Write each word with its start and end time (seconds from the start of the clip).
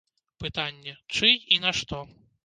Пытанне, 0.43 0.93
чый 1.17 1.35
і 1.57 1.59
на 1.65 1.71
што? 1.81 2.01